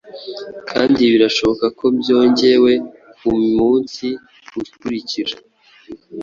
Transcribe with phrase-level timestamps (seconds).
[0.69, 2.73] kandi birashoboka ko byongewe
[3.17, 4.05] ku munsi
[4.69, 5.35] ukurikira